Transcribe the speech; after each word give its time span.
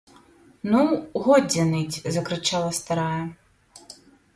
-Ну, 0.75 0.79
годзе 1.27 1.67
ныць!- 1.73 1.99
закрычала 2.19 2.77
старая 2.83 3.23